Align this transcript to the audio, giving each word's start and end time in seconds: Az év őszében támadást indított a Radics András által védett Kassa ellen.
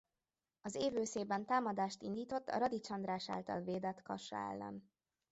Az 0.61 0.75
év 0.75 0.93
őszében 0.95 1.45
támadást 1.45 2.01
indított 2.01 2.47
a 2.49 2.57
Radics 2.57 2.89
András 2.89 3.29
által 3.29 3.61
védett 3.61 4.01
Kassa 4.01 4.35
ellen. 4.35 4.89